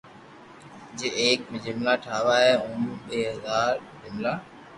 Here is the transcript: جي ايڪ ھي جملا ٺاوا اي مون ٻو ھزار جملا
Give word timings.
جي 1.01 1.07
ايڪ 1.23 1.39
ھي 1.51 1.57
جملا 1.65 1.93
ٺاوا 2.07 2.35
اي 2.45 2.51
مون 2.71 2.81
ٻو 3.05 3.19
ھزار 3.33 3.73
جملا 4.01 4.33